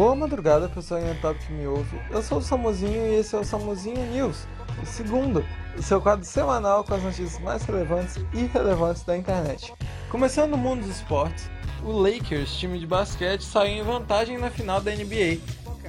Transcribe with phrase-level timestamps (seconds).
[0.00, 2.00] Boa madrugada, pessoal Top que me ouve.
[2.10, 4.46] Eu sou o Samuzinho e esse é o Samuzinho News,
[4.82, 5.44] o segundo,
[5.76, 9.74] o seu quadro semanal com as notícias mais relevantes e irrelevantes da internet.
[10.08, 11.50] Começando no mundo dos esportes,
[11.84, 15.38] o Lakers, time de basquete, saiu em vantagem na final da NBA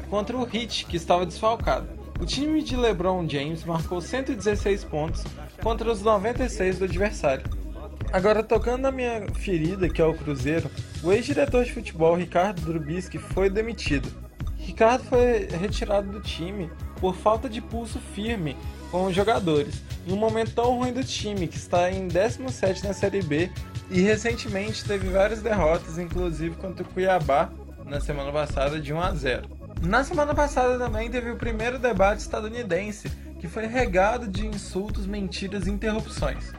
[0.10, 1.88] contra o Heat, que estava desfalcado.
[2.20, 5.24] O time de LeBron James marcou 116 pontos
[5.64, 7.46] contra os 96 do adversário.
[8.12, 10.70] Agora, tocando na minha ferida, que é o Cruzeiro,
[11.04, 14.10] o ex-diretor de futebol Ricardo Drubisky foi demitido.
[14.58, 18.56] Ricardo foi retirado do time por falta de pulso firme
[18.92, 22.94] com os jogadores, em um momento tão ruim do time, que está em 17 na
[22.94, 23.50] Série B
[23.90, 27.50] e recentemente teve várias derrotas, inclusive contra o Cuiabá
[27.86, 29.50] na semana passada de 1 a 0.
[29.82, 35.66] Na semana passada também teve o primeiro debate estadunidense, que foi regado de insultos, mentiras
[35.66, 36.54] e interrupções.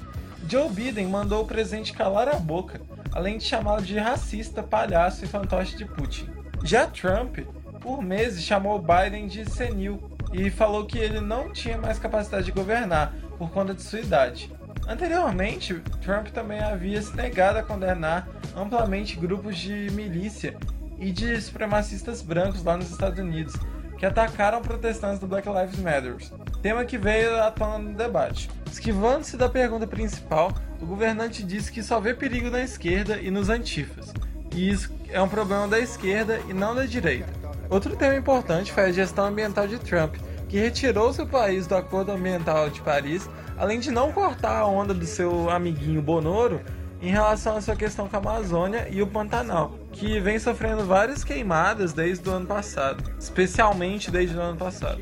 [0.48, 2.80] Joe Biden mandou o presidente calar a boca,
[3.12, 6.28] além de chamá-lo de racista, palhaço e fantoche de Putin.
[6.64, 7.38] Já Trump,
[7.80, 10.00] por meses, chamou Biden de senil
[10.32, 14.50] e falou que ele não tinha mais capacidade de governar por conta de sua idade.
[14.86, 20.56] Anteriormente, Trump também havia se negado a condenar amplamente grupos de milícia
[20.98, 23.54] e de supremacistas brancos lá nos Estados Unidos,
[23.98, 26.16] que atacaram protestantes do Black Lives Matter,
[26.60, 28.48] tema que veio à tona no debate.
[28.70, 33.48] Esquivando-se da pergunta principal, o governante disse que só vê perigo na esquerda e nos
[33.48, 34.12] antifas,
[34.52, 37.32] e isso é um problema da esquerda e não da direita.
[37.70, 40.16] Outro tema importante foi a gestão ambiental de Trump,
[40.48, 44.92] que retirou seu país do Acordo Ambiental de Paris, além de não cortar a onda
[44.92, 46.60] do seu amiguinho Bonoro
[47.00, 51.22] em relação à sua questão com a Amazônia e o Pantanal, que vem sofrendo várias
[51.22, 55.00] queimadas desde o ano passado, especialmente desde o ano passado.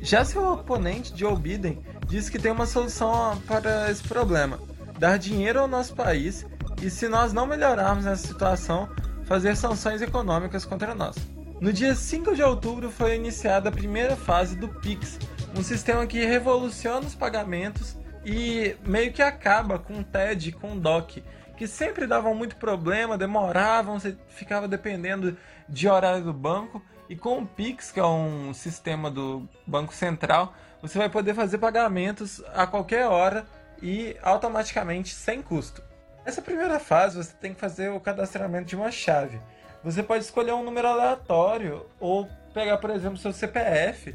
[0.00, 4.58] Já seu oponente, Joe Biden, diz que tem uma solução para esse problema:
[5.00, 6.44] dar dinheiro ao nosso país
[6.82, 8.86] e, se nós não melhorarmos essa situação,
[9.24, 11.16] fazer sanções econômicas contra nós.
[11.58, 15.18] No dia 5 de outubro foi iniciada a primeira fase do Pix,
[15.56, 20.78] um sistema que revoluciona os pagamentos e meio que acaba com o TED com o
[20.78, 21.24] DOC,
[21.56, 25.34] que sempre davam muito problema, demoravam, você ficava dependendo
[25.66, 26.82] de horário do banco.
[27.08, 31.56] E com o Pix, que é um sistema do Banco Central, você vai poder fazer
[31.56, 33.46] pagamentos a qualquer hora
[33.82, 35.82] e automaticamente sem custo.
[36.24, 39.40] Nessa primeira fase, você tem que fazer o cadastramento de uma chave.
[39.82, 44.14] Você pode escolher um número aleatório ou pegar, por exemplo, seu CPF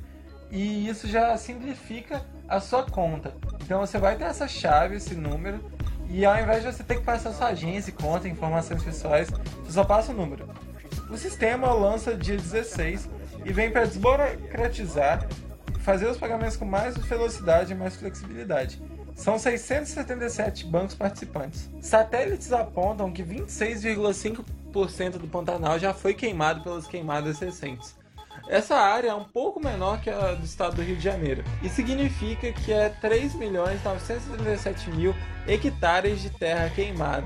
[0.52, 3.34] e isso já simplifica a sua conta.
[3.64, 5.59] Então você vai ter essa chave, esse número,
[6.08, 9.84] e ao invés de você ter que passar sua agência, conta, informações pessoais, você só
[9.84, 10.47] passa o número.
[11.09, 13.09] O sistema lança dia 16
[13.44, 15.28] e vem para desburocratizar
[15.80, 18.82] fazer os pagamentos com mais velocidade e mais flexibilidade.
[19.16, 21.70] São 677 bancos participantes.
[21.81, 27.96] Satélites apontam que 26,5% do Pantanal já foi queimado pelas queimadas recentes.
[28.48, 31.70] Essa área é um pouco menor que a do estado do Rio de Janeiro e
[31.70, 35.16] significa que é 3.937 mil
[35.47, 37.26] hectares de terra queimada.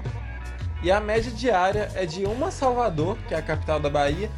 [0.82, 4.30] E a média diária é de uma Salvador, que é a capital da Bahia,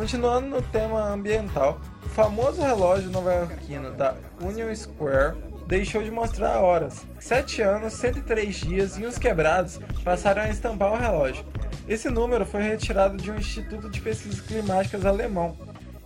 [0.00, 5.36] Continuando no tema ambiental, o famoso relógio nova-iorquino da Union Square
[5.70, 7.06] deixou de mostrar horas.
[7.20, 11.44] Sete anos, 103 dias e uns quebrados passaram a estampar o relógio.
[11.88, 15.56] Esse número foi retirado de um instituto de pesquisas climáticas alemão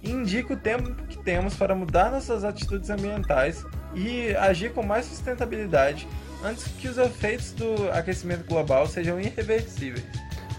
[0.02, 3.64] e indica o tempo que temos para mudar nossas atitudes ambientais
[3.94, 6.06] e agir com mais sustentabilidade
[6.44, 10.04] antes que os efeitos do aquecimento global sejam irreversíveis.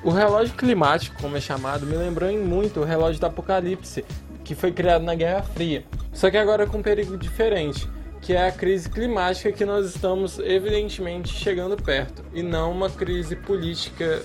[0.04, 4.04] O relógio climático, como é chamado, me lembrou em muito o relógio do Apocalipse,
[4.44, 5.86] que foi criado na Guerra Fria.
[6.12, 7.88] Só que agora com um perigo diferente,
[8.26, 13.36] que é a crise climática que nós estamos evidentemente chegando perto, e não uma crise
[13.36, 14.20] política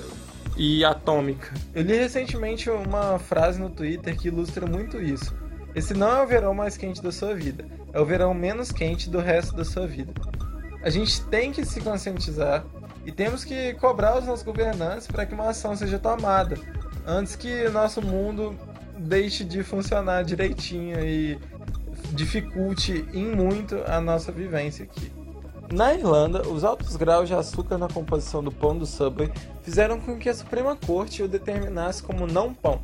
[0.56, 1.52] e atômica.
[1.74, 5.34] Eu li recentemente uma frase no Twitter que ilustra muito isso.
[5.74, 9.10] Esse não é o verão mais quente da sua vida, é o verão menos quente
[9.10, 10.14] do resto da sua vida.
[10.82, 12.64] A gente tem que se conscientizar
[13.04, 16.56] e temos que cobrar os nossos governantes para que uma ação seja tomada
[17.06, 18.56] antes que nosso mundo
[18.96, 21.38] deixe de funcionar direitinho e
[22.12, 25.12] dificulte em muito a nossa vivência aqui.
[25.72, 29.30] Na Irlanda, os altos graus de açúcar na composição do pão do Subway
[29.62, 32.80] fizeram com que a Suprema Corte o determinasse como não pão.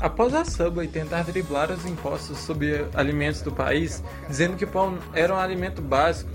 [0.00, 5.34] Após a Subway tentar driblar os impostos sobre alimentos do país, dizendo que pão era
[5.34, 6.30] um alimento básico,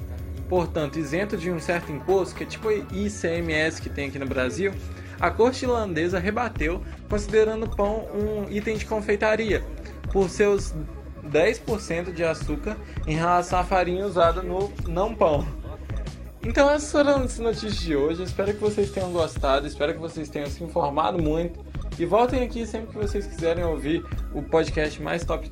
[0.47, 4.71] portanto isento de um certo imposto, que é tipo ICMS que tem aqui no Brasil,
[5.19, 9.63] a corte irlandesa rebateu, considerando o pão um item de confeitaria,
[10.11, 10.73] por seus
[11.23, 12.77] 10% de açúcar
[13.07, 15.45] em relação à farinha usada no não pão.
[16.43, 20.29] Então essas foram as notícias de hoje, espero que vocês tenham gostado, espero que vocês
[20.29, 21.59] tenham se informado muito
[21.97, 25.49] E voltem aqui sempre que vocês quiserem ouvir o podcast mais top